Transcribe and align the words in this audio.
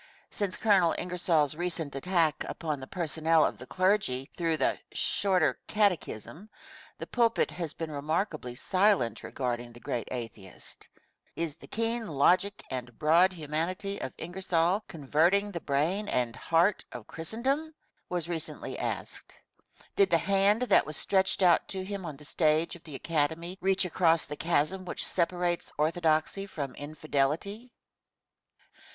Since 0.31 0.57
Colonel 0.57 0.95
Ingersoll's 0.97 1.53
recent 1.53 1.93
attack 1.95 2.43
upon 2.45 2.79
the 2.79 2.87
personnel 2.87 3.45
of 3.45 3.59
the 3.59 3.67
clergy 3.67 4.31
through 4.35 4.57
the 4.57 4.79
"Shorter 4.91 5.59
Catechism" 5.67 6.49
the 6.97 7.05
pulpit 7.05 7.51
has 7.51 7.75
been 7.75 7.91
remarkably 7.91 8.55
silent 8.55 9.21
regarding 9.21 9.71
the 9.71 9.79
great 9.79 10.07
atheist. 10.11 10.87
"Is 11.35 11.55
the 11.55 11.67
keen 11.67 12.07
logic 12.07 12.63
and 12.71 12.97
broad 12.97 13.31
humanity 13.31 14.01
of 14.01 14.11
Ingersoll 14.17 14.83
converting 14.87 15.51
the 15.51 15.61
brain 15.61 16.07
and 16.07 16.35
heart 16.35 16.83
of 16.91 17.05
Christendom?" 17.05 17.71
was 18.09 18.27
recently 18.27 18.79
asked. 18.79 19.35
Did 19.95 20.09
the 20.09 20.17
hand 20.17 20.63
that 20.63 20.87
was 20.87 20.97
stretched 20.97 21.43
out 21.43 21.67
to 21.67 21.85
him 21.85 22.07
on 22.07 22.17
the 22.17 22.25
stage 22.25 22.75
of 22.75 22.83
the 22.85 22.95
Academy 22.95 23.55
reach 23.61 23.85
across 23.85 24.25
the 24.25 24.35
chasm 24.35 24.83
which 24.83 25.05
separates 25.05 25.71
orthodoxy 25.77 26.47
from 26.47 26.73
infidelity? 26.73 27.71